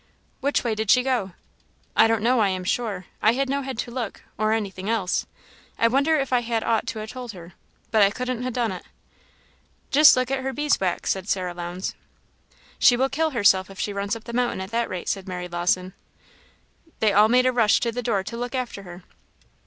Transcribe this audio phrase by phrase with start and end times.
[0.39, 1.33] "Which way did she go?"
[1.95, 5.27] "I don't know I am sure I had no head to look, or anything else.
[5.77, 7.53] I wonder if I had ought to ha' told her.
[7.91, 8.81] But I couldn't ha' done it."
[9.91, 11.93] "Just look at her bees' wax!" said Sarah Lowndes.
[12.79, 15.47] "She will kill herself if she runs up the mountain at that rate," said Mary
[15.47, 15.93] Lawson.
[16.99, 19.03] They all made a rush to the door to look after her.